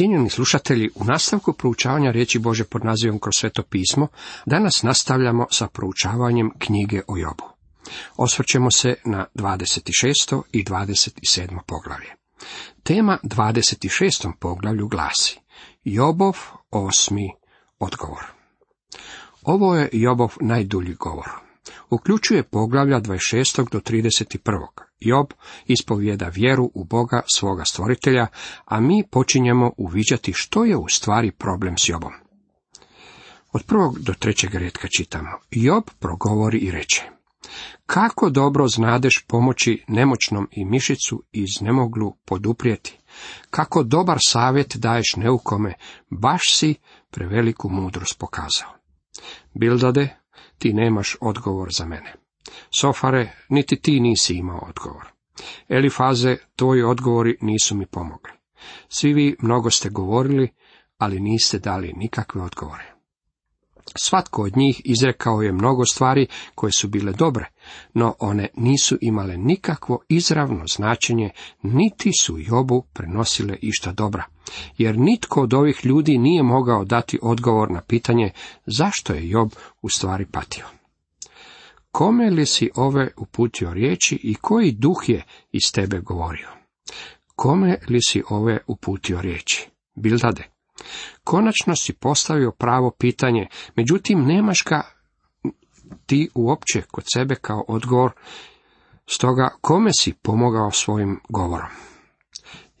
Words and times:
Cijenjeni 0.00 0.30
slušatelji, 0.30 0.90
u 0.94 1.04
nastavku 1.04 1.52
proučavanja 1.52 2.10
riječi 2.10 2.38
Bože 2.38 2.64
pod 2.64 2.84
nazivom 2.84 3.18
kroz 3.18 3.34
sveto 3.36 3.62
pismo, 3.62 4.08
danas 4.46 4.82
nastavljamo 4.82 5.46
sa 5.50 5.68
proučavanjem 5.68 6.50
knjige 6.58 7.00
o 7.08 7.16
Jobu. 7.16 7.44
Osvrćemo 8.16 8.70
se 8.70 8.94
na 9.04 9.26
26. 9.34 10.42
i 10.52 10.64
27. 10.64 11.58
poglavlje. 11.66 12.08
Tema 12.82 13.18
26. 13.22 14.32
poglavlju 14.40 14.88
glasi 14.88 15.38
Jobov 15.84 16.36
osmi 16.70 17.30
odgovor. 17.78 18.24
Ovo 19.42 19.76
je 19.76 19.88
Jobov 19.92 20.36
najdulji 20.40 20.94
govor. 20.94 21.49
Uključuje 21.90 22.42
poglavlja 22.42 23.00
26. 23.00 23.70
do 23.70 23.80
31. 23.80 24.66
Job 25.00 25.26
ispovjeda 25.66 26.28
vjeru 26.28 26.70
u 26.74 26.84
Boga 26.84 27.22
svoga 27.34 27.64
stvoritelja, 27.64 28.26
a 28.64 28.80
mi 28.80 29.04
počinjemo 29.10 29.72
uviđati 29.76 30.32
što 30.32 30.64
je 30.64 30.76
u 30.76 30.88
stvari 30.88 31.30
problem 31.30 31.78
s 31.78 31.88
Jobom. 31.88 32.12
Od 33.52 33.62
prvog 33.62 33.98
do 33.98 34.14
trećeg 34.14 34.54
redka 34.54 34.88
čitamo. 34.96 35.30
Job 35.50 35.84
progovori 35.98 36.58
i 36.58 36.70
reče. 36.70 37.02
Kako 37.86 38.30
dobro 38.30 38.68
znadeš 38.68 39.24
pomoći 39.28 39.84
nemoćnom 39.88 40.48
i 40.52 40.64
mišicu 40.64 41.22
iz 41.32 41.48
nemoglu 41.60 42.16
poduprijeti. 42.24 42.98
Kako 43.50 43.82
dobar 43.82 44.18
savjet 44.20 44.76
daješ 44.76 45.14
neukome, 45.16 45.74
baš 46.10 46.56
si 46.56 46.74
preveliku 47.10 47.68
mudrost 47.68 48.18
pokazao. 48.18 48.68
Bildade, 49.54 50.19
ti 50.60 50.72
nemaš 50.72 51.16
odgovor 51.20 51.72
za 51.72 51.86
mene. 51.86 52.14
Sofare, 52.70 53.32
niti 53.48 53.80
ti 53.82 54.00
nisi 54.00 54.34
imao 54.34 54.64
odgovor. 54.68 55.06
Elifaze, 55.68 56.36
tvoji 56.56 56.82
odgovori 56.82 57.36
nisu 57.40 57.74
mi 57.74 57.86
pomogli. 57.86 58.32
Svi 58.88 59.12
vi 59.12 59.36
mnogo 59.42 59.70
ste 59.70 59.88
govorili, 59.88 60.48
ali 60.98 61.20
niste 61.20 61.58
dali 61.58 61.92
nikakve 61.96 62.42
odgovore. 62.42 62.89
Svatko 63.96 64.42
od 64.42 64.56
njih 64.56 64.80
izrekao 64.84 65.42
je 65.42 65.52
mnogo 65.52 65.84
stvari 65.84 66.26
koje 66.54 66.72
su 66.72 66.88
bile 66.88 67.12
dobre, 67.12 67.46
no 67.94 68.14
one 68.18 68.48
nisu 68.56 68.98
imale 69.00 69.36
nikakvo 69.36 69.98
izravno 70.08 70.64
značenje, 70.66 71.30
niti 71.62 72.10
su 72.20 72.38
Jobu 72.38 72.82
prenosile 72.92 73.56
išta 73.62 73.92
dobra, 73.92 74.24
jer 74.78 74.98
nitko 74.98 75.42
od 75.42 75.54
ovih 75.54 75.80
ljudi 75.84 76.18
nije 76.18 76.42
mogao 76.42 76.84
dati 76.84 77.18
odgovor 77.22 77.70
na 77.70 77.80
pitanje 77.80 78.30
zašto 78.66 79.12
je 79.12 79.28
Job 79.28 79.50
u 79.82 79.88
stvari 79.88 80.26
patio. 80.26 80.64
Kome 81.90 82.30
li 82.30 82.46
si 82.46 82.70
ove 82.74 83.08
uputio 83.16 83.74
riječi 83.74 84.20
i 84.22 84.34
koji 84.34 84.72
duh 84.72 85.08
je 85.08 85.24
iz 85.52 85.72
tebe 85.72 86.00
govorio? 86.00 86.48
Kome 87.36 87.78
li 87.88 87.98
si 88.02 88.22
ove 88.30 88.58
uputio 88.66 89.20
riječi? 89.20 89.68
Bildade. 89.94 90.59
Konačno 91.24 91.76
si 91.76 91.92
postavio 91.92 92.52
pravo 92.52 92.90
pitanje, 92.90 93.46
međutim 93.76 94.24
nemaš 94.24 94.64
ga 94.64 94.82
ti 96.06 96.30
uopće 96.34 96.82
kod 96.82 97.04
sebe 97.14 97.34
kao 97.34 97.64
odgovor, 97.68 98.12
stoga 99.06 99.48
kome 99.60 99.90
si 99.98 100.12
pomogao 100.12 100.70
svojim 100.70 101.20
govorom? 101.28 101.70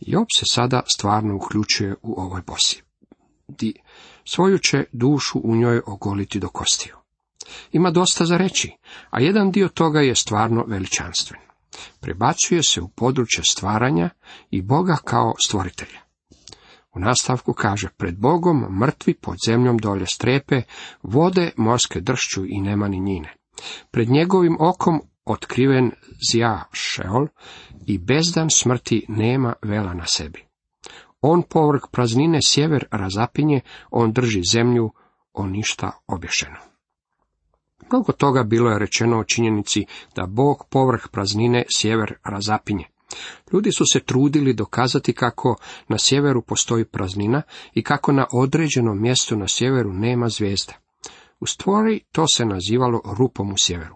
Job 0.00 0.26
se 0.36 0.44
sada 0.50 0.82
stvarno 0.96 1.36
uključuje 1.36 1.94
u 2.02 2.20
ovoj 2.20 2.42
bosi. 2.46 2.82
Di 3.48 3.74
svoju 4.24 4.58
će 4.58 4.84
dušu 4.92 5.40
u 5.44 5.56
njoj 5.56 5.80
ogoliti 5.86 6.38
do 6.38 6.48
kostiju. 6.48 6.96
Ima 7.72 7.90
dosta 7.90 8.26
za 8.26 8.36
reći, 8.36 8.72
a 9.10 9.20
jedan 9.20 9.50
dio 9.50 9.68
toga 9.68 10.00
je 10.00 10.14
stvarno 10.14 10.64
veličanstven. 10.66 11.40
Prebacuje 12.00 12.62
se 12.62 12.80
u 12.80 12.88
područje 12.88 13.44
stvaranja 13.44 14.10
i 14.50 14.62
Boga 14.62 14.96
kao 15.04 15.34
stvoritelja. 15.46 16.09
U 16.94 17.00
nastavku 17.00 17.52
kaže, 17.52 17.88
pred 17.96 18.18
Bogom 18.18 18.78
mrtvi 18.80 19.14
pod 19.14 19.36
zemljom 19.46 19.78
dolje 19.78 20.06
strepe, 20.06 20.62
vode 21.02 21.50
morske 21.56 22.00
dršću 22.00 22.44
i 22.46 22.60
nema 22.60 22.88
ni 22.88 23.00
njine. 23.00 23.34
Pred 23.90 24.10
njegovim 24.10 24.56
okom 24.60 25.00
otkriven 25.24 25.90
zja 26.30 26.64
šeol 26.72 27.26
i 27.86 27.98
bezdan 27.98 28.50
smrti 28.50 29.04
nema 29.08 29.54
vela 29.62 29.94
na 29.94 30.06
sebi. 30.06 30.44
On 31.20 31.42
povrh 31.42 31.82
praznine 31.92 32.38
sjever 32.42 32.84
razapinje, 32.90 33.60
on 33.90 34.12
drži 34.12 34.42
zemlju, 34.52 34.90
on 35.32 35.50
ništa 35.50 35.90
obješeno. 36.06 36.56
Mnogo 37.90 38.12
toga 38.12 38.42
bilo 38.42 38.70
je 38.70 38.78
rečeno 38.78 39.18
o 39.18 39.24
činjenici 39.24 39.86
da 40.16 40.26
Bog 40.26 40.66
povrh 40.70 41.08
praznine 41.12 41.64
sjever 41.70 42.14
razapinje. 42.24 42.84
Ljudi 43.52 43.72
su 43.72 43.84
se 43.92 44.00
trudili 44.00 44.54
dokazati 44.54 45.12
kako 45.12 45.56
na 45.88 45.98
sjeveru 45.98 46.42
postoji 46.42 46.84
praznina 46.84 47.42
i 47.74 47.82
kako 47.82 48.12
na 48.12 48.26
određenom 48.32 49.02
mjestu 49.02 49.36
na 49.36 49.48
sjeveru 49.48 49.92
nema 49.92 50.28
zvijezda. 50.28 50.72
U 51.40 51.46
stvari 51.46 52.00
to 52.12 52.24
se 52.34 52.44
nazivalo 52.44 53.00
rupom 53.18 53.52
u 53.52 53.54
sjeveru. 53.58 53.94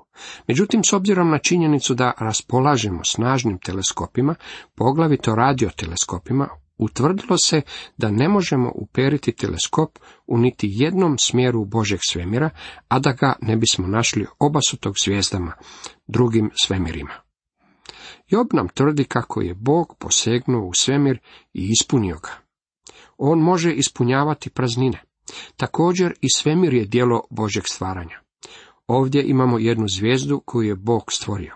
Međutim, 0.48 0.84
s 0.84 0.92
obzirom 0.92 1.30
na 1.30 1.38
činjenicu 1.38 1.94
da 1.94 2.12
raspolažemo 2.18 3.04
snažnim 3.04 3.58
teleskopima, 3.58 4.34
poglavito 4.74 5.34
radioteleskopima, 5.34 6.48
utvrdilo 6.78 7.38
se 7.38 7.62
da 7.96 8.10
ne 8.10 8.28
možemo 8.28 8.72
uperiti 8.74 9.32
teleskop 9.32 9.98
u 10.26 10.38
niti 10.38 10.68
jednom 10.70 11.18
smjeru 11.18 11.64
Božeg 11.64 12.00
svemira, 12.02 12.50
a 12.88 12.98
da 12.98 13.12
ga 13.12 13.36
ne 13.40 13.56
bismo 13.56 13.86
našli 13.86 14.26
obasutog 14.38 14.94
zvijezdama, 15.04 15.52
drugim 16.06 16.50
svemirima. 16.64 17.23
Job 18.34 18.46
nam 18.52 18.68
tvrdi 18.68 19.04
kako 19.04 19.40
je 19.40 19.54
Bog 19.54 19.96
posegnuo 19.98 20.66
u 20.66 20.74
svemir 20.74 21.18
i 21.52 21.68
ispunio 21.70 22.18
ga. 22.22 22.30
On 23.18 23.38
može 23.38 23.72
ispunjavati 23.72 24.50
praznine. 24.50 25.02
Također 25.56 26.14
i 26.20 26.26
svemir 26.34 26.74
je 26.74 26.84
dijelo 26.84 27.22
Božeg 27.30 27.62
stvaranja. 27.66 28.20
Ovdje 28.86 29.24
imamo 29.26 29.58
jednu 29.58 29.88
zvijezdu 29.88 30.42
koju 30.44 30.68
je 30.68 30.74
Bog 30.74 31.02
stvorio. 31.12 31.54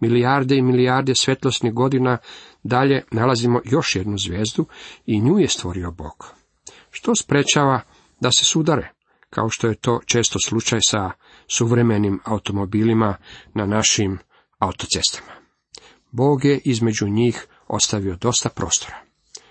Milijarde 0.00 0.56
i 0.56 0.62
milijarde 0.62 1.14
svetlosnih 1.14 1.72
godina 1.72 2.18
dalje 2.62 3.02
nalazimo 3.10 3.60
još 3.64 3.96
jednu 3.96 4.18
zvijezdu 4.18 4.66
i 5.06 5.20
nju 5.20 5.38
je 5.38 5.48
stvorio 5.48 5.90
Bog. 5.90 6.34
Što 6.90 7.12
sprečava 7.14 7.80
da 8.20 8.30
se 8.30 8.44
sudare, 8.44 8.92
kao 9.30 9.48
što 9.50 9.66
je 9.66 9.74
to 9.74 10.00
često 10.06 10.38
slučaj 10.38 10.78
sa 10.90 11.10
suvremenim 11.48 12.20
automobilima 12.24 13.16
na 13.54 13.66
našim 13.66 14.18
autocestama. 14.58 15.35
Bog 16.10 16.44
je 16.44 16.60
između 16.64 17.08
njih 17.08 17.46
ostavio 17.68 18.16
dosta 18.16 18.48
prostora. 18.48 18.96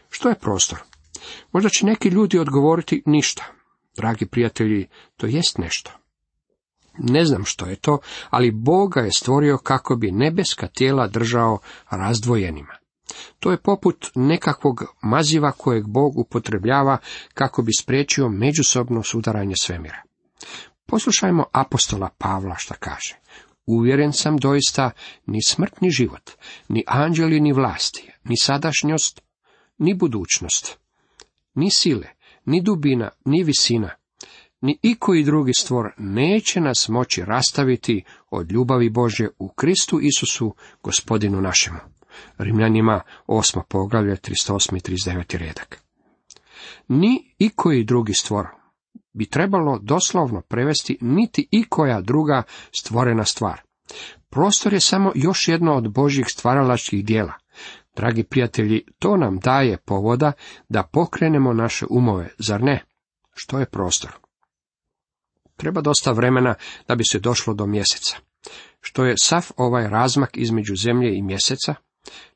Što 0.09 0.29
je 0.29 0.39
prostor? 0.39 0.79
Možda 1.51 1.69
će 1.69 1.85
neki 1.85 2.09
ljudi 2.09 2.39
odgovoriti 2.39 3.03
ništa. 3.05 3.43
Dragi 3.97 4.25
prijatelji, 4.25 4.87
to 5.17 5.27
jest 5.27 5.57
nešto. 5.57 5.91
Ne 6.97 7.25
znam 7.25 7.45
što 7.45 7.65
je 7.65 7.75
to, 7.75 7.99
ali 8.29 8.51
Boga 8.51 9.01
je 9.01 9.11
stvorio 9.11 9.57
kako 9.57 9.95
bi 9.95 10.11
nebeska 10.11 10.67
tijela 10.67 11.07
držao 11.07 11.59
razdvojenima. 11.89 12.73
To 13.39 13.51
je 13.51 13.61
poput 13.61 14.11
nekakvog 14.15 14.83
maziva 15.01 15.51
kojeg 15.51 15.87
Bog 15.87 16.17
upotrebljava 16.17 16.97
kako 17.33 17.61
bi 17.61 17.71
spriječio 17.79 18.29
međusobno 18.29 19.03
sudaranje 19.03 19.53
svemira. 19.61 20.01
Poslušajmo 20.85 21.45
apostola 21.51 22.09
Pavla 22.17 22.55
šta 22.57 22.75
kaže. 22.75 23.15
Uvjeren 23.65 24.13
sam 24.13 24.37
doista 24.37 24.91
ni 25.25 25.43
smrt 25.43 25.81
ni 25.81 25.91
život, 25.91 26.31
ni 26.67 26.83
anđeli 26.87 27.39
ni 27.39 27.53
vlasti, 27.53 28.11
ni 28.23 28.37
sadašnjost, 28.37 29.21
ni 29.77 29.93
budućnost, 29.93 30.77
ni 31.53 31.71
sile, 31.71 32.07
ni 32.45 32.61
dubina, 32.61 33.09
ni 33.25 33.43
visina, 33.43 33.89
ni 34.61 34.79
ikoji 34.81 35.23
drugi 35.23 35.53
stvor 35.53 35.91
neće 35.97 36.61
nas 36.61 36.89
moći 36.89 37.25
rastaviti 37.25 38.03
od 38.29 38.51
ljubavi 38.51 38.89
Bože 38.89 39.27
u 39.39 39.49
Kristu 39.49 39.99
Isusu, 40.01 40.55
gospodinu 40.83 41.41
našemu. 41.41 41.79
Rimljanima 42.37 43.01
8. 43.27 43.61
poglavlje 43.69 44.15
38. 44.15 44.77
i 44.77 44.79
39. 44.79 45.37
redak. 45.37 45.81
Ni 46.87 47.33
ikoji 47.39 47.83
drugi 47.83 48.13
stvor 48.13 48.47
bi 49.15 49.25
trebalo 49.25 49.79
doslovno 49.81 50.41
prevesti 50.41 50.97
niti 51.01 51.47
i 51.51 51.65
koja 51.69 52.01
druga 52.01 52.43
stvorena 52.79 53.25
stvar. 53.25 53.61
Prostor 54.29 54.73
je 54.73 54.79
samo 54.79 55.11
još 55.15 55.47
jedno 55.47 55.75
od 55.75 55.93
Božjih 55.93 56.25
stvaralačkih 56.29 57.05
dijela. 57.05 57.33
Dragi 57.95 58.23
prijatelji, 58.23 58.83
to 58.99 59.17
nam 59.17 59.39
daje 59.39 59.77
povoda 59.77 60.31
da 60.69 60.83
pokrenemo 60.83 61.53
naše 61.53 61.85
umove, 61.89 62.29
zar 62.37 62.63
ne? 62.63 62.85
Što 63.33 63.59
je 63.59 63.65
prostor? 63.65 64.11
Treba 65.57 65.81
dosta 65.81 66.11
vremena 66.11 66.55
da 66.87 66.95
bi 66.95 67.03
se 67.03 67.19
došlo 67.19 67.53
do 67.53 67.65
mjeseca. 67.65 68.17
Što 68.81 69.05
je 69.05 69.15
sav 69.17 69.51
ovaj 69.57 69.89
razmak 69.89 70.37
između 70.37 70.75
zemlje 70.75 71.17
i 71.17 71.21
mjeseca? 71.21 71.75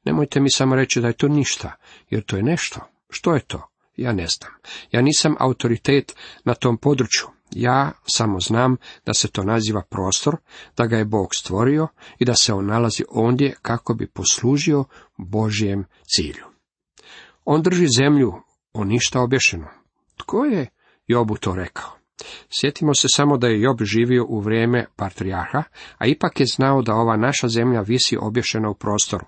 Nemojte 0.05 0.39
mi 0.39 0.51
samo 0.51 0.75
reći 0.75 1.01
da 1.01 1.07
je 1.07 1.13
to 1.13 1.27
ništa, 1.27 1.75
jer 2.09 2.23
to 2.23 2.35
je 2.35 2.43
nešto. 2.43 2.79
Što 3.09 3.33
je 3.33 3.41
to? 3.41 3.69
Ja 3.99 4.13
ne 4.13 4.27
znam. 4.27 4.51
Ja 4.91 5.01
nisam 5.01 5.35
autoritet 5.39 6.15
na 6.45 6.53
tom 6.53 6.77
području. 6.77 7.27
Ja 7.51 7.91
samo 8.07 8.39
znam 8.39 8.77
da 9.05 9.13
se 9.13 9.27
to 9.27 9.43
naziva 9.43 9.83
prostor, 9.89 10.37
da 10.77 10.85
ga 10.85 10.97
je 10.97 11.05
Bog 11.05 11.35
stvorio 11.35 11.87
i 12.19 12.25
da 12.25 12.35
se 12.35 12.53
on 12.53 12.65
nalazi 12.65 13.03
ondje 13.09 13.55
kako 13.61 13.93
bi 13.93 14.07
poslužio 14.07 14.83
Božijem 15.17 15.85
cilju. 16.15 16.45
On 17.45 17.61
drži 17.61 17.87
zemlju, 17.97 18.33
o 18.73 18.83
ništa 18.83 19.21
obješeno. 19.21 19.67
Tko 20.17 20.45
je 20.45 20.69
Jobu 21.07 21.37
to 21.37 21.55
rekao? 21.55 21.89
Sjetimo 22.49 22.93
se 22.93 23.07
samo 23.15 23.37
da 23.37 23.47
je 23.47 23.61
Job 23.61 23.83
živio 23.83 24.25
u 24.29 24.39
vrijeme 24.39 24.85
patrijarha, 24.95 25.63
a 25.97 26.05
ipak 26.05 26.39
je 26.39 26.45
znao 26.45 26.81
da 26.81 26.93
ova 26.93 27.17
naša 27.17 27.47
zemlja 27.47 27.81
visi 27.81 28.17
obješena 28.21 28.69
u 28.69 28.75
prostoru. 28.75 29.25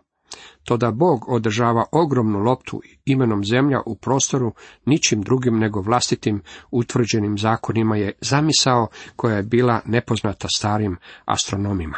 To 0.63 0.77
da 0.77 0.91
Bog 0.91 1.29
održava 1.29 1.85
ogromnu 1.91 2.39
loptu 2.39 2.81
imenom 3.05 3.45
zemlja 3.45 3.81
u 3.85 3.95
prostoru 3.95 4.53
ničim 4.85 5.21
drugim 5.21 5.59
nego 5.59 5.81
vlastitim 5.81 6.41
utvrđenim 6.71 7.37
zakonima 7.37 7.97
je 7.97 8.13
zamisao 8.21 8.87
koja 9.15 9.35
je 9.35 9.43
bila 9.43 9.81
nepoznata 9.85 10.47
starim 10.55 10.97
astronomima. 11.25 11.97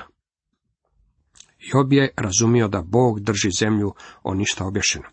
Job 1.59 1.93
je 1.93 2.09
razumio 2.17 2.67
da 2.67 2.81
Bog 2.81 3.19
drži 3.19 3.49
zemlju 3.59 3.93
o 4.23 4.33
ništa 4.33 4.65
obješeno. 4.65 5.05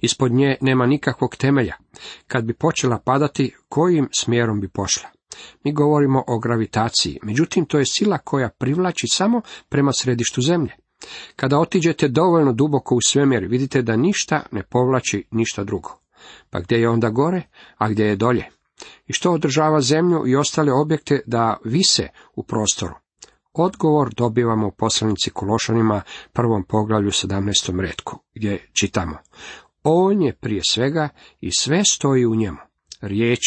Ispod 0.00 0.32
nje 0.32 0.56
nema 0.60 0.86
nikakvog 0.86 1.36
temelja. 1.36 1.74
Kad 2.26 2.44
bi 2.44 2.54
počela 2.54 2.98
padati, 2.98 3.54
kojim 3.68 4.08
smjerom 4.12 4.60
bi 4.60 4.68
pošla? 4.68 5.08
Mi 5.64 5.72
govorimo 5.72 6.24
o 6.26 6.38
gravitaciji, 6.38 7.18
međutim 7.22 7.66
to 7.66 7.78
je 7.78 7.84
sila 7.86 8.18
koja 8.18 8.48
privlači 8.48 9.06
samo 9.10 9.40
prema 9.68 9.92
središtu 9.92 10.40
zemlje. 10.40 10.72
Kada 11.36 11.58
otiđete 11.58 12.08
dovoljno 12.08 12.52
duboko 12.52 12.94
u 12.94 13.00
svemir, 13.00 13.44
vidite 13.44 13.82
da 13.82 13.96
ništa 13.96 14.42
ne 14.52 14.62
povlači 14.62 15.24
ništa 15.30 15.64
drugo. 15.64 15.98
Pa 16.50 16.60
gdje 16.60 16.76
je 16.76 16.88
onda 16.88 17.10
gore, 17.10 17.42
a 17.76 17.88
gdje 17.88 18.04
je 18.04 18.16
dolje? 18.16 18.44
I 19.06 19.12
što 19.12 19.32
održava 19.32 19.80
zemlju 19.80 20.22
i 20.26 20.36
ostale 20.36 20.72
objekte 20.72 21.20
da 21.26 21.56
vise 21.64 22.08
u 22.34 22.42
prostoru? 22.42 22.94
Odgovor 23.52 24.14
dobivamo 24.14 24.66
u 24.66 24.70
poslanici 24.70 25.30
Kološanima, 25.30 26.02
prvom 26.32 26.64
poglavlju 26.64 27.10
17. 27.10 27.80
redku, 27.80 28.18
gdje 28.34 28.66
čitamo. 28.72 29.16
On 29.82 30.22
je 30.22 30.32
prije 30.32 30.60
svega 30.68 31.08
i 31.40 31.50
sve 31.52 31.84
stoji 31.84 32.26
u 32.26 32.34
njemu. 32.34 32.58
Riječ 33.00 33.40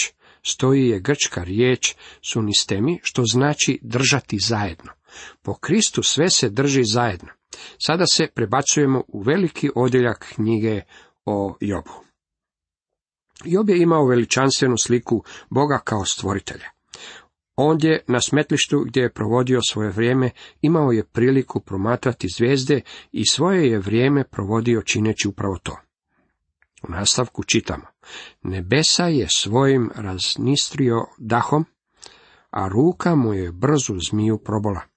stoji 0.43 0.87
je 0.87 0.99
grčka 0.99 1.43
riječ 1.43 1.95
sunistemi, 2.21 2.99
što 3.03 3.23
znači 3.25 3.79
držati 3.81 4.37
zajedno. 4.39 4.91
Po 5.41 5.53
Kristu 5.53 6.03
sve 6.03 6.29
se 6.29 6.49
drži 6.49 6.83
zajedno. 6.83 7.29
Sada 7.85 8.05
se 8.05 8.27
prebacujemo 8.27 9.03
u 9.07 9.21
veliki 9.21 9.69
odjeljak 9.75 10.33
knjige 10.35 10.81
o 11.25 11.55
Jobu. 11.59 11.91
Job 13.45 13.69
je 13.69 13.81
imao 13.81 14.07
veličanstvenu 14.07 14.77
sliku 14.77 15.23
Boga 15.49 15.79
kao 15.83 16.05
stvoritelja. 16.05 16.69
Ondje 17.55 18.03
na 18.07 18.21
smetlištu 18.21 18.83
gdje 18.87 19.01
je 19.01 19.13
provodio 19.13 19.59
svoje 19.69 19.89
vrijeme 19.89 20.31
imao 20.61 20.91
je 20.91 21.03
priliku 21.03 21.59
promatrati 21.59 22.27
zvijezde 22.37 22.81
i 23.11 23.25
svoje 23.25 23.69
je 23.69 23.79
vrijeme 23.79 24.23
provodio 24.23 24.81
čineći 24.81 25.27
upravo 25.27 25.57
to. 25.63 25.77
U 26.83 26.91
nastavku 26.91 27.43
čitamo. 27.43 27.85
Nebesa 28.41 29.05
je 29.05 29.27
svojim 29.29 29.91
raznistrio 29.95 31.05
dahom, 31.17 31.65
a 32.49 32.67
ruka 32.67 33.15
mu 33.15 33.33
je 33.33 33.51
brzu 33.51 33.95
zmiju 34.09 34.37
probola. 34.37 34.90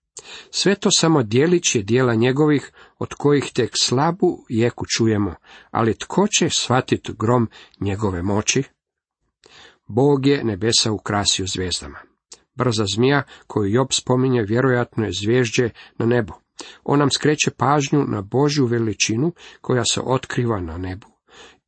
Sve 0.50 0.74
to 0.74 0.88
samo 0.92 1.22
dijelić 1.22 1.74
je 1.74 1.82
dijela 1.82 2.14
njegovih, 2.14 2.72
od 2.98 3.14
kojih 3.14 3.52
tek 3.54 3.70
slabu 3.80 4.44
jeku 4.48 4.84
čujemo, 4.96 5.34
ali 5.70 5.98
tko 5.98 6.26
će 6.38 6.50
shvatiti 6.50 7.12
grom 7.18 7.48
njegove 7.80 8.22
moći? 8.22 8.62
Bog 9.86 10.26
je 10.26 10.44
nebesa 10.44 10.92
ukrasio 10.92 11.46
zvijezdama. 11.46 11.98
Brza 12.54 12.84
zmija 12.94 13.22
koju 13.46 13.72
Job 13.72 13.88
spominje 13.90 14.42
vjerojatno 14.42 15.04
je 15.04 15.12
zvježđe 15.12 15.70
na 15.98 16.06
nebo. 16.06 16.32
On 16.84 16.98
nam 16.98 17.10
skreće 17.10 17.50
pažnju 17.50 18.04
na 18.08 18.22
Božju 18.22 18.66
veličinu 18.66 19.32
koja 19.60 19.82
se 19.84 20.00
otkriva 20.00 20.60
na 20.60 20.78
nebu 20.78 21.06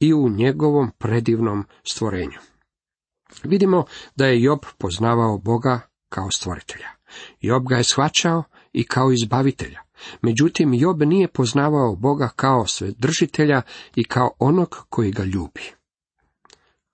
i 0.00 0.14
u 0.14 0.28
njegovom 0.28 0.90
predivnom 0.99 1.64
stvorenju. 1.84 2.38
Vidimo 3.44 3.84
da 4.16 4.26
je 4.26 4.42
Job 4.42 4.58
poznavao 4.78 5.38
Boga 5.38 5.81
kao 6.08 6.31
stvoritelja. 6.31 6.95
Job 7.41 7.69
ga 7.69 7.76
je 7.76 7.85
shvaćao 7.85 8.43
i 8.73 8.85
kao 8.85 9.12
izbavitelja. 9.12 9.81
Međutim, 10.23 10.75
Job 10.75 11.03
nije 11.03 11.29
poznavao 11.29 11.97
Boga 11.97 12.29
kao 12.37 12.67
svedržitelja 12.67 13.62
i 13.94 14.05
kao 14.05 14.31
onog 14.38 14.87
koji 14.88 15.11
ga 15.11 15.25
ljubi. 15.25 15.62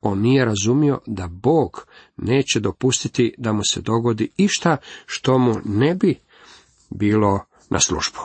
On 0.01 0.21
nije 0.21 0.45
razumio 0.45 1.01
da 1.07 1.29
Bog 1.29 1.87
neće 2.17 2.61
dopustiti 2.61 3.35
da 3.39 3.53
mu 3.53 3.63
se 3.71 3.81
dogodi 3.81 4.31
išta 4.37 4.77
što 5.07 5.39
mu 5.39 5.55
ne 5.65 5.95
bi 5.95 6.19
bilo 6.91 7.41
na 7.71 7.81
službu. 7.81 8.19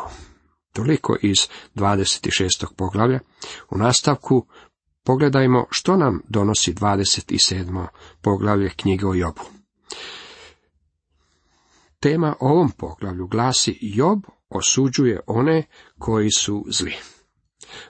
Toliko 0.73 1.17
iz 1.21 1.37
26. 1.75 2.65
poglavlja. 2.75 3.19
U 3.69 3.77
nastavku 3.77 4.45
pogledajmo 5.03 5.65
što 5.69 5.97
nam 5.97 6.21
donosi 6.29 6.73
27. 6.73 7.87
poglavlje 8.21 8.69
knjige 8.69 9.05
o 9.05 9.13
Jobu. 9.13 9.41
Tema 11.99 12.35
ovom 12.39 12.71
poglavlju 12.71 13.27
glasi 13.27 13.77
Job 13.81 14.19
osuđuje 14.49 15.19
one 15.27 15.63
koji 15.99 16.31
su 16.31 16.65
zli. 16.69 16.93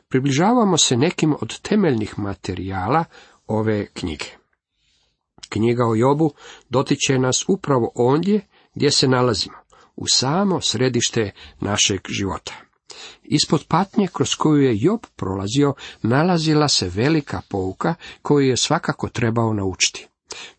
Približavamo 0.08 0.78
se 0.78 0.98
nekim 0.98 1.36
od 1.42 1.60
temeljnih 1.62 2.20
materijala 2.20 3.06
ove 3.48 3.88
knjige. 3.94 4.26
Knjiga 5.50 5.88
o 5.88 5.96
Jobu 5.96 6.32
dotiče 6.70 7.20
nas 7.20 7.46
upravo 7.48 7.92
ondje 7.96 8.42
gdje 8.76 8.92
se 8.92 9.08
nalazimo, 9.08 9.58
u 9.96 10.08
samo 10.08 10.62
središte 10.62 11.32
našeg 11.60 12.02
života. 12.10 12.54
Ispod 13.24 13.66
patnje 13.68 14.08
kroz 14.14 14.36
koju 14.36 14.62
je 14.62 14.78
Job 14.80 15.00
prolazio 15.16 15.74
nalazila 16.02 16.68
se 16.68 16.90
velika 16.90 17.42
pouka 17.50 17.96
koju 18.22 18.48
je 18.48 18.58
svakako 18.58 19.10
trebao 19.10 19.54
naučiti. 19.54 20.08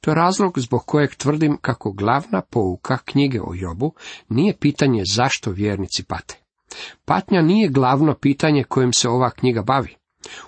To 0.00 0.10
je 0.10 0.14
razlog 0.14 0.58
zbog 0.58 0.86
kojeg 0.86 1.14
tvrdim 1.14 1.58
kako 1.60 1.92
glavna 1.92 2.42
pouka 2.42 2.98
knjige 3.04 3.40
o 3.40 3.54
Jobu 3.54 3.92
nije 4.28 4.56
pitanje 4.56 5.02
zašto 5.14 5.50
vjernici 5.50 6.04
pate. 6.04 6.36
Patnja 7.04 7.42
nije 7.42 7.68
glavno 7.68 8.14
pitanje 8.14 8.64
kojim 8.64 8.92
se 8.92 9.08
ova 9.08 9.30
knjiga 9.30 9.62
bavi. 9.62 9.96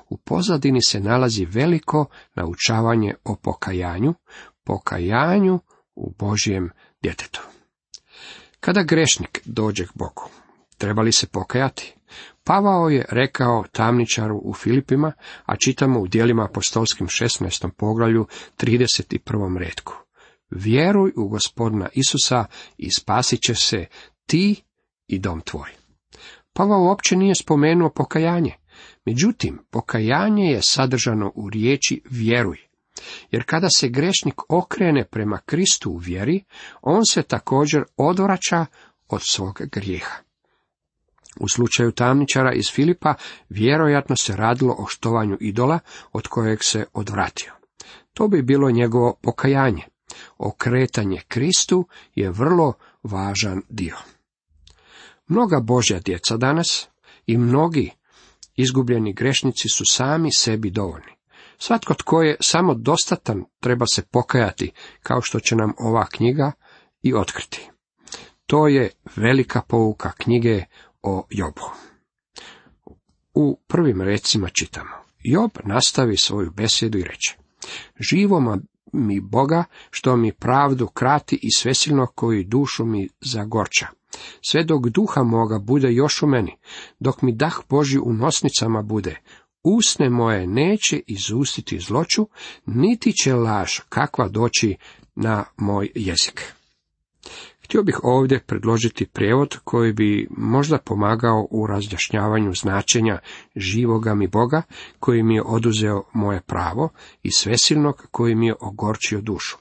U 0.08 0.16
pozadini 0.16 0.82
se 0.82 1.00
nalazi 1.00 1.44
veliko 1.44 2.06
naučavanje 2.34 3.14
o 3.24 3.36
pokajanju, 3.36 4.14
pokajanju 4.64 5.60
u 5.94 6.14
Božjem 6.18 6.70
djetetu. 7.02 7.42
Kada 8.60 8.82
grešnik 8.82 9.40
dođe 9.44 9.86
k 9.86 9.90
Bogu, 9.94 10.30
treba 10.80 11.02
li 11.02 11.12
se 11.12 11.26
pokajati? 11.26 11.94
Pavao 12.44 12.88
je 12.88 13.04
rekao 13.10 13.64
tamničaru 13.72 14.40
u 14.44 14.54
Filipima, 14.54 15.12
a 15.44 15.56
čitamo 15.56 16.00
u 16.00 16.06
dijelima 16.06 16.44
apostolskim 16.44 17.06
16. 17.06 17.70
poglavlju 17.76 18.26
31. 18.58 19.58
redku. 19.58 19.94
Vjeruj 20.50 21.12
u 21.16 21.28
gospodina 21.28 21.88
Isusa 21.92 22.44
i 22.78 22.88
spasit 22.92 23.40
će 23.40 23.54
se 23.54 23.86
ti 24.26 24.62
i 25.06 25.18
dom 25.18 25.40
tvoj. 25.40 25.70
Pavao 26.52 26.82
uopće 26.82 27.16
nije 27.16 27.34
spomenuo 27.34 27.90
pokajanje. 27.90 28.54
Međutim, 29.06 29.58
pokajanje 29.70 30.44
je 30.44 30.62
sadržano 30.62 31.32
u 31.34 31.50
riječi 31.50 32.02
vjeruj. 32.10 32.58
Jer 33.30 33.44
kada 33.46 33.68
se 33.76 33.88
grešnik 33.88 34.34
okrene 34.48 35.04
prema 35.04 35.38
Kristu 35.38 35.90
u 35.90 35.96
vjeri, 35.96 36.44
on 36.82 37.06
se 37.10 37.22
također 37.22 37.82
odvraća 37.96 38.66
od 39.08 39.20
svog 39.22 39.60
grijeha. 39.72 40.29
U 41.40 41.48
slučaju 41.48 41.92
tamničara 41.92 42.52
iz 42.52 42.64
Filipa 42.72 43.14
vjerojatno 43.48 44.16
se 44.16 44.36
radilo 44.36 44.74
o 44.78 44.86
štovanju 44.86 45.36
idola 45.40 45.78
od 46.12 46.26
kojeg 46.26 46.64
se 46.64 46.84
odvratio. 46.92 47.52
To 48.14 48.28
bi 48.28 48.42
bilo 48.42 48.70
njegovo 48.70 49.18
pokajanje. 49.22 49.82
Okretanje 50.38 51.20
Kristu 51.28 51.86
je 52.14 52.30
vrlo 52.30 52.72
važan 53.02 53.62
dio. 53.68 53.96
Mnoga 55.28 55.60
Božja 55.60 56.00
djeca 56.00 56.36
danas 56.36 56.88
i 57.26 57.38
mnogi 57.38 57.90
izgubljeni 58.56 59.12
grešnici 59.12 59.68
su 59.68 59.84
sami 59.90 60.30
sebi 60.32 60.70
dovoljni. 60.70 61.12
Svatko 61.58 61.94
tko 61.94 62.22
je 62.22 62.36
samo 62.40 62.74
dostatan 62.74 63.44
treba 63.60 63.86
se 63.86 64.02
pokajati, 64.02 64.72
kao 65.02 65.20
što 65.22 65.40
će 65.40 65.56
nam 65.56 65.72
ova 65.78 66.06
knjiga 66.06 66.52
i 67.02 67.14
otkriti. 67.14 67.70
To 68.46 68.68
je 68.68 68.90
velika 69.16 69.60
pouka 69.68 70.12
knjige 70.18 70.64
o 71.02 71.26
Jobu. 71.30 71.70
U 73.34 73.58
prvim 73.66 74.02
recima 74.02 74.48
čitamo. 74.48 74.90
Job 75.22 75.50
nastavi 75.64 76.16
svoju 76.16 76.50
besedu 76.50 76.98
i 76.98 77.02
reče. 77.02 77.36
Živo 78.00 78.58
mi 78.92 79.20
Boga, 79.20 79.64
što 79.90 80.16
mi 80.16 80.32
pravdu 80.32 80.86
krati 80.86 81.38
i 81.42 81.52
svesilno 81.52 82.06
koji 82.06 82.44
dušu 82.44 82.84
mi 82.84 83.08
zagorča. 83.20 83.86
Sve 84.40 84.64
dok 84.64 84.88
duha 84.88 85.22
moga 85.22 85.58
bude 85.58 85.92
još 85.92 86.22
u 86.22 86.26
meni, 86.26 86.56
dok 86.98 87.22
mi 87.22 87.32
dah 87.32 87.60
Boži 87.68 87.98
u 87.98 88.12
nosnicama 88.12 88.82
bude, 88.82 89.20
usne 89.62 90.10
moje 90.10 90.46
neće 90.46 91.00
izustiti 91.06 91.78
zloću, 91.78 92.28
niti 92.66 93.12
će 93.12 93.34
laž 93.34 93.78
kakva 93.88 94.28
doći 94.28 94.76
na 95.14 95.44
moj 95.56 95.90
jezik. 95.94 96.54
Htio 97.70 97.82
bih 97.82 98.00
ovdje 98.02 98.40
predložiti 98.46 99.06
prijevod 99.06 99.56
koji 99.64 99.92
bi 99.92 100.28
možda 100.30 100.78
pomagao 100.78 101.46
u 101.50 101.66
razjašnjavanju 101.66 102.52
značenja 102.54 103.18
živoga 103.56 104.14
mi 104.14 104.28
Boga, 104.28 104.62
koji 104.98 105.22
mi 105.22 105.34
je 105.34 105.42
oduzeo 105.42 106.02
moje 106.12 106.40
pravo 106.40 106.88
i 107.22 107.30
svesilnog 107.30 108.06
koji 108.10 108.34
mi 108.34 108.46
je 108.46 108.54
ogorčio 108.60 109.20
dušu. 109.20 109.56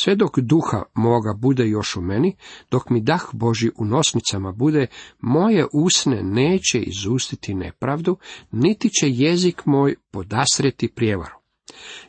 Sve 0.00 0.14
dok 0.14 0.38
duha 0.38 0.82
moga 0.94 1.34
bude 1.34 1.68
još 1.68 1.96
u 1.96 2.00
meni, 2.00 2.36
dok 2.70 2.90
mi 2.90 3.00
dah 3.00 3.22
Boži 3.32 3.70
u 3.78 3.84
nosnicama 3.84 4.52
bude, 4.52 4.86
moje 5.20 5.66
usne 5.72 6.22
neće 6.22 6.78
izustiti 6.78 7.54
nepravdu, 7.54 8.16
niti 8.50 8.88
će 8.88 9.10
jezik 9.10 9.62
moj 9.66 9.94
podasreti 10.10 10.88
prijevaru. 10.88 11.34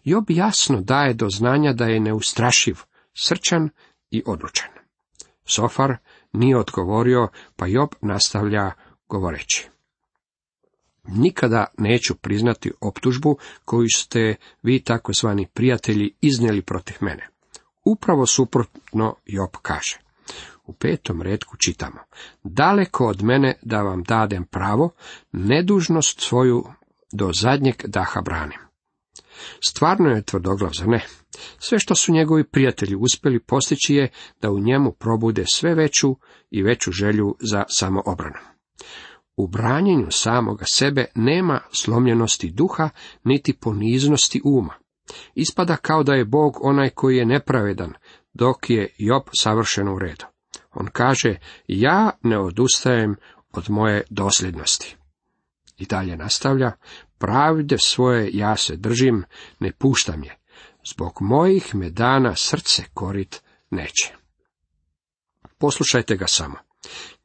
Job 0.04 0.25
jasno 0.30 0.82
daje 0.82 1.13
do 1.13 1.30
znanja 1.30 1.74
da 1.74 1.86
je 1.86 2.00
neustrašiv, 2.00 2.75
srčan 3.13 3.70
i 4.12 4.24
odlučan. 4.25 4.76
Sofar 5.48 5.98
nije 6.34 6.58
odgovorio, 6.58 7.27
pa 7.56 7.68
Job 7.68 7.89
nastavlja 8.01 8.72
govoreći. 9.10 9.70
Nikada 11.08 11.66
neću 11.77 12.16
priznati 12.16 12.72
optužbu 12.82 13.38
koju 13.66 13.88
ste 13.96 14.36
vi 14.63 14.84
takozvani 14.84 15.48
prijatelji 15.54 16.13
iznijeli 16.22 16.62
protiv 16.62 16.98
mene. 17.01 17.27
Upravo 17.86 18.25
suprotno 18.25 19.16
Job 19.25 19.50
kaže. 19.62 20.00
U 20.66 20.74
petom 20.74 21.22
redku 21.22 21.58
čitamo. 21.58 22.00
Daleko 22.44 23.08
od 23.08 23.24
mene 23.24 23.56
da 23.62 23.82
vam 23.82 24.04
dadem 24.04 24.46
pravo, 24.46 24.89
nedužnost 25.32 26.22
svoju 26.22 26.63
do 27.12 27.32
zadnjeg 27.34 27.75
daha 27.86 28.22
branim. 28.22 28.66
Stvarno 29.67 30.10
je 30.10 30.24
tvrdoglav, 30.24 30.72
za 30.74 30.86
ne? 30.86 31.06
Sve 31.60 31.79
što 31.79 31.96
su 31.96 32.12
njegovi 32.12 32.44
prijatelji 32.44 32.96
uspjeli 32.96 33.39
postići 33.39 33.96
je 33.96 34.10
da 34.41 34.51
u 34.51 34.60
njemu 34.60 34.91
probude 34.91 35.44
sve 35.48 35.75
veću 35.75 36.15
i 36.51 36.62
veću 36.62 36.91
želju 36.91 37.36
za 37.39 37.63
samoobranu. 37.70 38.39
U 39.38 39.48
branjenju 39.48 40.08
samoga 40.10 40.65
sebe 40.72 41.06
nema 41.15 41.60
slomljenosti 41.72 42.51
duha, 42.51 42.89
niti 43.24 43.53
poniznosti 43.53 44.41
uma. 44.44 44.74
Ispada 45.36 45.75
kao 45.75 46.03
da 46.03 46.13
je 46.13 46.25
Bog 46.25 46.58
onaj 46.62 46.89
koji 46.89 47.17
je 47.17 47.25
nepravedan, 47.25 47.94
dok 48.34 48.70
je 48.70 48.96
Job 48.98 49.24
savršeno 49.39 49.96
u 49.96 50.00
redu. 50.00 50.25
On 50.74 50.88
kaže, 50.94 51.36
ja 51.67 52.12
ne 52.24 52.39
odustajem 52.39 53.15
od 53.53 53.70
moje 53.70 54.03
dosljednosti. 54.10 54.96
I 55.77 55.86
dalje 55.86 56.17
nastavlja, 56.17 56.72
pravde 57.17 57.77
svoje 57.79 58.29
ja 58.34 58.57
se 58.57 58.75
držim, 58.75 59.24
ne 59.60 59.72
puštam 59.72 60.24
je. 60.24 60.38
Zbog 60.93 61.17
mojih 61.22 61.75
me 61.75 61.89
dana 61.89 62.36
srce 62.36 62.84
korit 62.93 63.41
neće. 63.69 64.13
Poslušajte 65.57 66.15
ga 66.15 66.27
samo. 66.27 66.55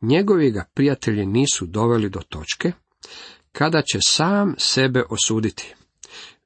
Njegovi 0.01 0.51
ga 0.51 0.65
prijatelji 0.75 1.27
nisu 1.27 1.67
doveli 1.67 2.09
do 2.09 2.21
točke, 2.29 2.73
kada 3.53 3.83
će 3.83 3.99
sam 4.01 4.55
sebe 4.59 5.03
osuditi 5.11 5.75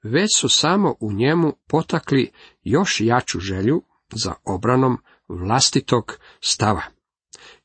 već 0.07 0.29
su 0.37 0.49
samo 0.49 0.95
u 1.01 1.13
njemu 1.13 1.57
potakli 1.67 2.31
još 2.63 3.01
jaču 3.01 3.41
želju 3.41 3.83
za 4.13 4.35
obranom 4.45 4.99
vlastitog 5.29 6.19
stava. 6.41 6.83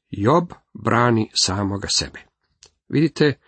Job 0.10 0.52
brani 0.74 1.30
samoga 1.34 1.88
sebe. 1.88 2.20
Vidite, 2.90 3.40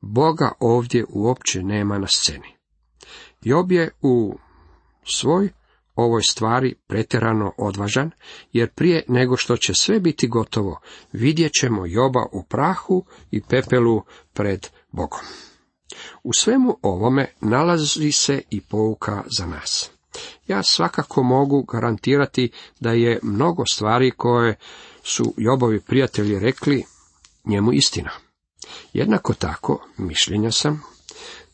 Boga 0.00 0.52
ovdje 0.60 1.04
uopće 1.08 1.62
nema 1.62 1.98
na 1.98 2.06
sceni. 2.06 2.56
Job 3.42 3.72
je 3.72 3.90
u 4.02 4.38
svoj 5.04 5.50
ovoj 5.94 6.22
stvari 6.22 6.74
pretjerano 6.86 7.52
odvažan, 7.58 8.10
jer 8.52 8.70
prije 8.70 9.04
nego 9.08 9.36
što 9.36 9.56
će 9.56 9.74
sve 9.74 10.00
biti 10.00 10.28
gotovo, 10.28 10.80
vidjet 11.12 11.52
ćemo 11.60 11.86
Joba 11.86 12.26
u 12.32 12.42
prahu 12.42 13.04
i 13.30 13.42
pepelu 13.42 14.02
pred 14.32 14.66
Bogom. 14.92 15.20
U 16.22 16.32
svemu 16.32 16.76
ovome 16.82 17.32
nalazi 17.40 18.12
se 18.12 18.42
i 18.50 18.60
pouka 18.60 19.22
za 19.38 19.46
nas. 19.46 19.90
Ja 20.46 20.62
svakako 20.62 21.22
mogu 21.22 21.62
garantirati 21.62 22.50
da 22.80 22.92
je 22.92 23.20
mnogo 23.22 23.62
stvari 23.72 24.10
koje 24.10 24.56
su 25.02 25.34
Jobovi 25.36 25.80
prijatelji 25.80 26.38
rekli 26.38 26.84
njemu 27.44 27.72
istina. 27.72 28.10
Jednako 28.92 29.34
tako 29.34 29.86
mišljenja 29.96 30.50
sam 30.50 30.82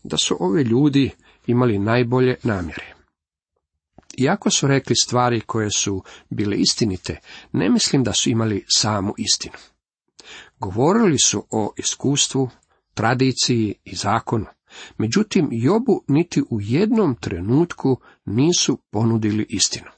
da 0.02 0.16
su 0.16 0.36
ovi 0.40 0.62
ljudi 0.62 1.10
imali 1.46 1.78
najbolje 1.78 2.36
namjere. 2.42 2.94
Iako 4.18 4.50
su 4.50 4.66
rekli 4.66 4.96
stvari 4.96 5.40
koje 5.40 5.70
su 5.70 6.02
bile 6.30 6.56
istinite, 6.56 7.20
ne 7.52 7.70
mislim 7.70 8.04
da 8.04 8.12
su 8.12 8.30
imali 8.30 8.64
samu 8.68 9.14
istinu. 9.18 9.54
Govorili 10.58 11.18
su 11.18 11.46
o 11.50 11.72
iskustvu, 11.76 12.50
tradiciji 12.94 13.74
i 13.84 13.94
zakonu. 13.94 14.46
Međutim, 14.98 15.48
Jobu 15.52 16.04
niti 16.08 16.42
u 16.50 16.60
jednom 16.60 17.14
trenutku 17.14 18.00
nisu 18.24 18.78
ponudili 18.90 19.46
istinu. 19.48 19.90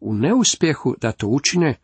U 0.00 0.14
neuspjehu 0.14 0.94
da 1.00 1.12
to 1.12 1.26
učine, 1.26 1.74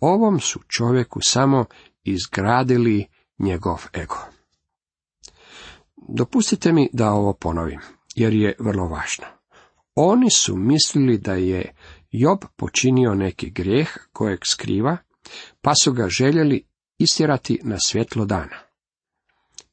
ovom 0.00 0.40
su 0.40 0.60
čovjeku 0.68 1.20
samo 1.22 1.64
izgradili 2.04 3.06
njegov 3.42 3.84
ego. 3.94 4.16
Dopustite 6.08 6.72
mi 6.72 6.90
da 6.92 7.10
ovo 7.10 7.32
ponovim, 7.32 7.80
jer 8.14 8.34
je 8.34 8.56
vrlo 8.58 8.88
važno. 8.88 9.24
Oni 9.94 10.30
su 10.30 10.56
mislili 10.56 11.18
da 11.18 11.34
je 11.34 11.74
Job 12.10 12.38
počinio 12.56 13.14
neki 13.14 13.50
grijeh 13.50 13.88
kojeg 14.12 14.40
skriva, 14.44 14.96
pa 15.60 15.72
su 15.82 15.92
ga 15.92 16.08
željeli 16.08 16.64
istjerati 16.98 17.60
na 17.62 17.76
svjetlo 17.80 18.24
dana. 18.24 18.56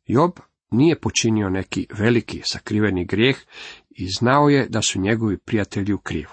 Job 0.05 0.31
nije 0.71 0.99
počinio 0.99 1.49
neki 1.49 1.88
veliki 1.93 2.41
sakriveni 2.45 3.05
grijeh 3.05 3.38
i 3.89 4.07
znao 4.19 4.49
je 4.49 4.67
da 4.69 4.81
su 4.81 5.01
njegovi 5.01 5.38
prijatelji 5.38 5.93
u 5.93 5.97
krivu. 5.97 6.31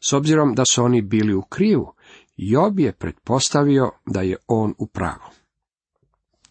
S 0.00 0.12
obzirom 0.12 0.54
da 0.54 0.64
su 0.64 0.84
oni 0.84 1.02
bili 1.02 1.34
u 1.34 1.42
krivu, 1.42 1.94
Job 2.36 2.80
je 2.80 2.92
pretpostavio 2.92 3.90
da 4.06 4.20
je 4.20 4.36
on 4.46 4.74
u 4.78 4.86
pravu. 4.86 5.41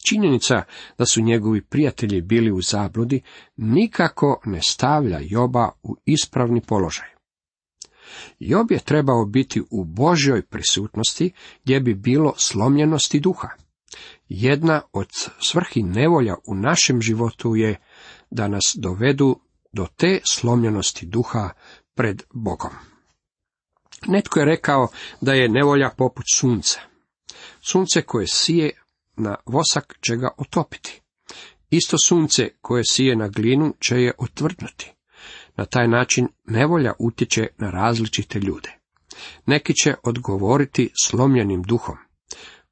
Činjenica 0.09 0.63
da 0.97 1.05
su 1.05 1.21
njegovi 1.21 1.61
prijatelji 1.61 2.21
bili 2.21 2.51
u 2.51 2.61
zabludi 2.61 3.21
nikako 3.57 4.41
ne 4.45 4.59
stavlja 4.61 5.19
Joba 5.21 5.69
u 5.83 5.95
ispravni 6.05 6.61
položaj. 6.61 7.07
Job 8.39 8.71
je 8.71 8.79
trebao 8.79 9.25
biti 9.25 9.61
u 9.71 9.83
Božjoj 9.83 10.41
prisutnosti 10.41 11.31
gdje 11.63 11.79
bi 11.79 11.93
bilo 11.93 12.33
slomljenosti 12.37 13.19
duha. 13.19 13.49
Jedna 14.29 14.81
od 14.93 15.09
svrhi 15.39 15.83
nevolja 15.83 16.35
u 16.47 16.55
našem 16.55 17.01
životu 17.01 17.55
je 17.55 17.79
da 18.29 18.47
nas 18.47 18.75
dovedu 18.77 19.39
do 19.71 19.87
te 19.95 20.19
slomljenosti 20.23 21.05
duha 21.05 21.49
pred 21.95 22.23
Bogom. 22.33 22.71
Netko 24.07 24.39
je 24.39 24.45
rekao 24.45 24.87
da 25.21 25.33
je 25.33 25.49
nevolja 25.49 25.89
poput 25.97 26.25
sunca. 26.35 26.79
Sunce 27.61 28.01
koje 28.01 28.27
sije 28.27 28.80
na 29.21 29.35
vosak 29.45 29.97
će 30.01 30.15
ga 30.15 30.29
otopiti. 30.37 31.01
Isto 31.69 31.97
sunce 32.05 32.49
koje 32.61 32.83
sije 32.85 33.15
na 33.15 33.27
glinu 33.27 33.73
će 33.79 34.01
je 34.01 34.13
otvrdnuti. 34.17 34.93
Na 35.55 35.65
taj 35.65 35.87
način 35.87 36.27
nevolja 36.45 36.93
utječe 36.99 37.47
na 37.57 37.69
različite 37.69 38.39
ljude. 38.39 38.79
Neki 39.45 39.73
će 39.73 39.95
odgovoriti 40.03 40.91
slomljenim 41.03 41.63
duhom 41.63 41.97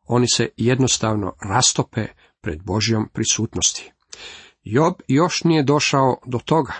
oni 0.10 0.28
se 0.28 0.50
jednostavno 0.58 1.34
rastope 1.42 2.08
pred 2.42 2.64
Božjom 2.64 3.10
prisutnosti. 3.14 3.92
Job 4.64 4.94
još 5.08 5.44
nije 5.44 5.64
došao 5.64 6.18
do 6.26 6.40
toga. 6.40 6.74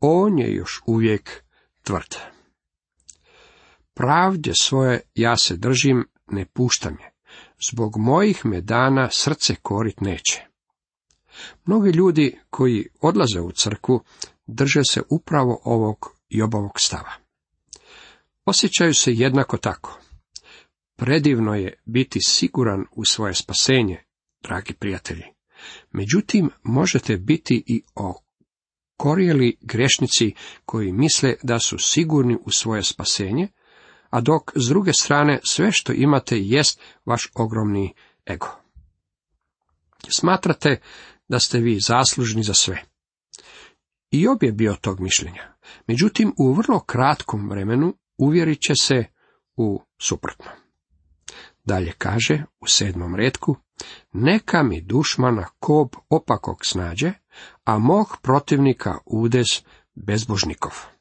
On 0.00 0.38
je 0.38 0.54
još 0.54 0.82
uvijek 0.86 1.44
tvrd. 1.82 2.14
Pravdje 3.94 4.52
svoje 4.60 5.00
ja 5.14 5.36
se 5.36 5.56
držim, 5.56 6.08
ne 6.26 6.46
puštam 6.46 6.96
je. 7.00 7.15
Zbog 7.70 7.96
mojih 7.96 8.44
me 8.44 8.60
dana 8.60 9.08
srce 9.10 9.54
korit 9.62 10.00
neće. 10.00 10.46
Mnogi 11.64 11.90
ljudi 11.90 12.38
koji 12.50 12.88
odlaze 13.00 13.40
u 13.40 13.52
crku 13.52 14.00
drže 14.46 14.80
se 14.90 15.02
upravo 15.10 15.60
ovog 15.64 16.16
Jobovog 16.28 16.80
stava. 16.80 17.12
Osjećaju 18.44 18.94
se 18.94 19.12
jednako 19.12 19.56
tako. 19.56 20.00
Predivno 20.96 21.54
je 21.54 21.82
biti 21.84 22.18
siguran 22.26 22.84
u 22.92 23.02
svoje 23.04 23.34
spasenje, 23.34 24.04
dragi 24.42 24.74
prijatelji. 24.74 25.24
Međutim, 25.92 26.50
možete 26.62 27.16
biti 27.16 27.64
i 27.66 27.82
okorijeli 27.94 29.56
grešnici 29.60 30.34
koji 30.64 30.92
misle 30.92 31.34
da 31.42 31.58
su 31.58 31.78
sigurni 31.78 32.38
u 32.44 32.50
svoje 32.50 32.82
spasenje, 32.82 33.48
a 34.10 34.20
dok 34.20 34.52
s 34.54 34.68
druge 34.68 34.92
strane 34.92 35.40
sve 35.44 35.72
što 35.72 35.92
imate 35.92 36.38
jest 36.38 36.80
vaš 37.04 37.30
ogromni 37.34 37.94
ego. 38.26 38.48
Smatrate 40.08 40.80
da 41.28 41.38
ste 41.38 41.58
vi 41.58 41.80
zaslužni 41.80 42.42
za 42.42 42.54
sve. 42.54 42.82
I 44.10 44.28
obje 44.28 44.52
bio 44.52 44.76
tog 44.80 45.00
mišljenja. 45.00 45.54
Međutim, 45.86 46.34
u 46.38 46.52
vrlo 46.52 46.80
kratkom 46.80 47.50
vremenu 47.50 47.94
uvjerit 48.18 48.60
će 48.60 48.72
se 48.80 49.04
u 49.56 49.82
suprotno. 49.98 50.50
Dalje 51.64 51.92
kaže 51.98 52.44
u 52.60 52.66
sedmom 52.66 53.14
redku, 53.14 53.56
neka 54.12 54.62
mi 54.62 54.80
dušmana 54.80 55.46
kob 55.58 55.88
opakog 56.10 56.56
snađe, 56.66 57.12
a 57.64 57.78
mog 57.78 58.16
protivnika 58.22 58.98
udez 59.06 59.46
bezbožnikov. 59.94 60.95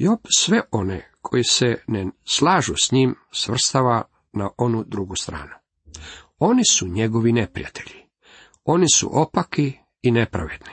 Job 0.00 0.18
sve 0.38 0.60
one 0.70 1.10
koji 1.20 1.44
se 1.44 1.82
ne 1.86 2.06
slažu 2.24 2.74
s 2.76 2.92
njim 2.92 3.14
svrstava 3.32 4.02
na 4.32 4.50
onu 4.58 4.84
drugu 4.86 5.16
stranu. 5.16 5.54
Oni 6.38 6.64
su 6.64 6.88
njegovi 6.88 7.32
neprijatelji. 7.32 8.08
Oni 8.64 8.86
su 8.94 9.10
opaki 9.12 9.72
i 10.02 10.10
nepravedni. 10.10 10.72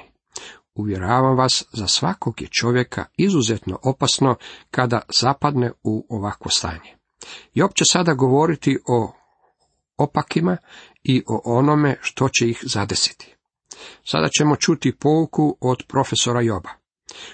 Uvjeravam 0.76 1.38
vas, 1.38 1.64
za 1.74 1.88
svakog 1.88 2.42
je 2.42 2.48
čovjeka 2.48 3.06
izuzetno 3.18 3.80
opasno 3.84 4.36
kada 4.72 5.02
zapadne 5.22 5.72
u 5.84 6.08
ovakvo 6.10 6.52
stanje. 6.52 6.98
Job 7.54 7.72
će 7.74 7.84
sada 7.92 8.14
govoriti 8.14 8.78
o 8.88 9.14
opakima 9.98 10.58
i 11.04 11.24
o 11.28 11.42
onome 11.58 11.98
što 12.02 12.30
će 12.30 12.50
ih 12.50 12.64
zadesiti. 12.64 13.36
Sada 14.04 14.30
ćemo 14.38 14.56
čuti 14.56 14.96
pouku 14.96 15.58
od 15.62 15.84
profesora 15.88 16.42
Joba. 16.42 16.70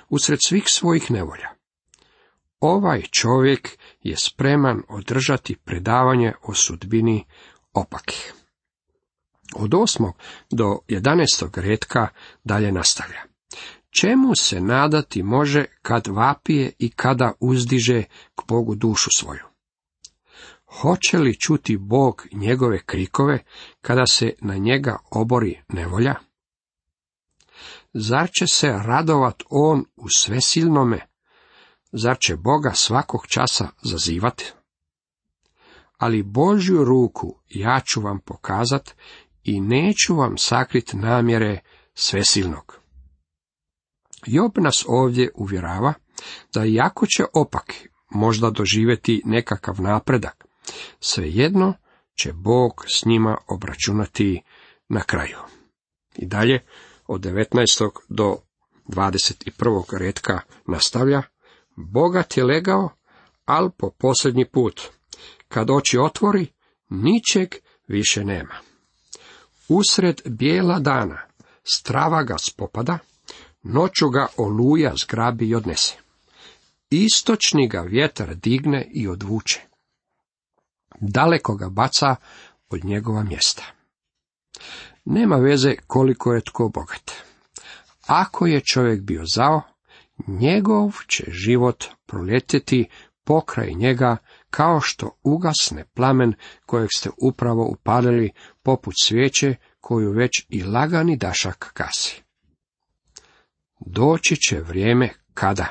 Usred 0.09 0.39
svih 0.45 0.63
svojih 0.67 1.11
nevolja, 1.11 1.60
ovaj 2.61 3.01
čovjek 3.01 3.77
je 4.03 4.17
spreman 4.17 4.81
održati 4.89 5.55
predavanje 5.55 6.33
o 6.43 6.53
sudbini 6.53 7.25
opakih. 7.73 8.33
Od 9.55 9.73
osmog 9.73 10.13
do 10.51 10.79
jedanestog 10.87 11.57
redka 11.57 12.07
dalje 12.43 12.71
nastavlja. 12.71 13.21
Čemu 13.89 14.35
se 14.35 14.61
nadati 14.61 15.23
može 15.23 15.65
kad 15.81 16.07
vapije 16.07 16.71
i 16.79 16.89
kada 16.89 17.33
uzdiže 17.39 18.03
k 18.35 18.41
Bogu 18.47 18.75
dušu 18.75 19.09
svoju? 19.17 19.43
Hoće 20.65 21.17
li 21.17 21.39
čuti 21.39 21.77
Bog 21.77 22.27
njegove 22.31 22.79
krikove 22.85 23.39
kada 23.81 24.05
se 24.05 24.33
na 24.41 24.55
njega 24.57 24.97
obori 25.11 25.61
nevolja? 25.67 26.15
Zar 27.93 28.29
će 28.39 28.45
se 28.47 28.67
radovat 28.67 29.43
on 29.49 29.85
u 29.95 30.05
svesilnome? 30.15 31.10
Zar 31.91 32.17
će 32.19 32.35
Boga 32.35 32.71
svakog 32.73 33.27
časa 33.27 33.67
zazivati? 33.81 34.51
Ali 35.97 36.23
Božju 36.23 36.83
ruku 36.83 37.35
ja 37.49 37.81
ću 37.85 38.01
vam 38.01 38.19
pokazat 38.19 38.95
i 39.43 39.61
neću 39.61 40.15
vam 40.15 40.37
sakrit 40.37 40.93
namjere 40.93 41.59
svesilnog. 41.93 42.79
Job 44.25 44.51
nas 44.57 44.85
ovdje 44.87 45.29
uvjerava 45.35 45.93
da 46.53 46.65
iako 46.65 47.05
će 47.05 47.23
opak 47.33 47.73
možda 48.09 48.49
doživjeti 48.49 49.21
nekakav 49.25 49.81
napredak, 49.81 50.45
svejedno 50.99 51.73
će 52.21 52.33
Bog 52.33 52.85
s 52.87 53.05
njima 53.05 53.37
obračunati 53.47 54.41
na 54.89 55.01
kraju. 55.01 55.37
I 56.15 56.25
dalje 56.25 56.59
od 57.07 57.21
19. 57.21 57.89
do 58.09 58.37
21. 58.87 59.97
redka 59.97 60.39
nastavlja, 60.67 61.21
Bogat 61.75 62.37
je 62.37 62.43
legao, 62.43 62.89
al 63.45 63.69
po 63.69 63.89
posljednji 63.89 64.45
put. 64.45 64.81
Kad 65.47 65.69
oči 65.69 65.97
otvori, 65.97 66.47
ničeg 66.89 67.55
više 67.87 68.23
nema. 68.23 68.55
Usred 69.67 70.21
bijela 70.25 70.79
dana 70.79 71.21
strava 71.63 72.23
ga 72.23 72.37
spopada, 72.37 72.97
noću 73.63 74.09
ga 74.09 74.27
oluja 74.37 74.93
zgrabi 75.03 75.47
i 75.47 75.55
odnese. 75.55 75.95
Istočni 76.89 77.67
ga 77.67 77.81
vjetar 77.81 78.35
digne 78.35 78.87
i 78.91 79.07
odvuče. 79.07 79.61
Daleko 80.99 81.55
ga 81.55 81.69
baca 81.69 82.15
od 82.69 82.85
njegova 82.85 83.23
mjesta. 83.23 83.63
Nema 85.05 85.35
veze 85.35 85.75
koliko 85.87 86.33
je 86.33 86.41
tko 86.41 86.69
bogat. 86.69 87.11
Ako 88.05 88.47
je 88.47 88.61
čovjek 88.61 89.01
bio 89.01 89.23
zao, 89.35 89.61
njegov 90.27 90.93
će 91.07 91.23
život 91.27 91.85
proljeteti 92.05 92.87
pokraj 93.23 93.73
njega 93.73 94.17
kao 94.49 94.81
što 94.81 95.19
ugasne 95.23 95.85
plamen 95.93 96.33
kojeg 96.65 96.89
ste 96.95 97.09
upravo 97.17 97.65
upalili 97.65 98.31
poput 98.63 98.93
svijeće 99.03 99.55
koju 99.79 100.11
već 100.11 100.45
i 100.49 100.63
lagani 100.63 101.17
dašak 101.17 101.71
kasi. 101.73 102.21
Doći 103.79 104.35
će 104.35 104.59
vrijeme 104.59 105.09
kada. 105.33 105.67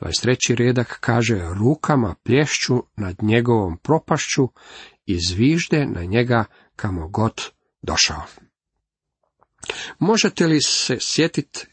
23. 0.00 0.54
redak 0.54 0.98
kaže 1.00 1.40
rukama 1.54 2.14
plješću 2.22 2.82
nad 2.96 3.16
njegovom 3.22 3.78
propašću 3.78 4.48
i 5.06 5.20
zvižde 5.20 5.86
na 5.86 6.04
njega 6.04 6.44
kamo 6.76 7.08
god 7.08 7.42
došao. 7.82 8.22
Možete 9.98 10.46
li 10.46 10.60
se 10.62 10.96
sjetiti 11.00 11.66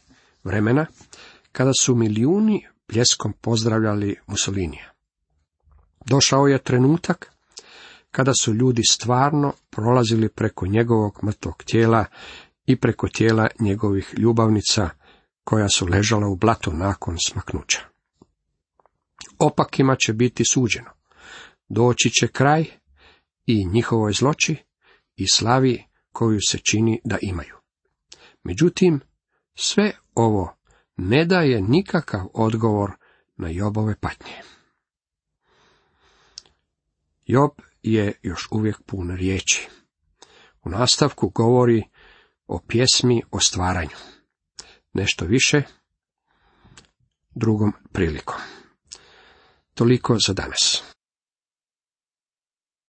vremena 0.43 0.86
kada 1.58 1.72
su 1.80 1.96
milijuni 1.96 2.68
pljeskom 2.88 3.34
pozdravljali 3.41 4.15
Mussolinija. 4.28 4.94
Došao 6.06 6.48
je 6.48 6.63
trenutak 6.63 7.32
kada 8.12 8.32
su 8.41 8.54
ljudi 8.54 8.82
stvarno 8.84 9.54
prolazili 9.70 10.30
preko 10.30 10.68
njegovog 10.68 11.20
mrtvog 11.24 11.63
tijela 11.63 12.06
i 12.65 12.76
preko 12.76 13.08
tijela 13.08 13.48
njegovih 13.60 14.13
ljubavnica 14.18 14.89
koja 15.44 15.70
su 15.70 15.88
ležala 15.88 16.28
u 16.28 16.36
blatu 16.36 16.74
nakon 16.74 17.18
smaknuća. 17.26 17.80
Opakima 19.39 19.96
će 19.96 20.13
biti 20.13 20.46
suđeno. 20.46 20.89
Doći 21.70 22.10
će 22.10 22.28
kraj 22.28 22.65
i 23.46 23.65
njihovoj 23.65 24.13
zloči 24.13 24.56
i 25.15 25.28
slavi 25.28 25.84
koju 26.12 26.39
se 26.48 26.58
čini 26.58 27.02
da 27.04 27.18
imaju. 27.22 27.56
Međutim, 28.44 29.00
sve 29.56 29.91
ovo 30.15 30.55
ne 30.97 31.25
daje 31.25 31.62
nikakav 31.62 32.27
odgovor 32.34 32.91
na 33.38 33.49
Jobove 33.49 33.95
patnje. 33.99 34.41
Job 37.25 37.51
je 37.84 38.19
još 38.21 38.47
uvijek 38.51 38.81
pun 38.86 39.15
riječi. 39.15 39.69
U 40.63 40.69
nastavku 40.69 41.29
govori 41.29 41.84
o 42.47 42.60
pjesmi 42.67 43.21
o 43.31 43.39
stvaranju. 43.39 43.95
Nešto 44.93 45.25
više 45.25 45.62
drugom 47.36 47.73
prilikom. 47.91 48.36
Toliko 49.73 50.17
za 50.27 50.34
danas. 50.34 50.94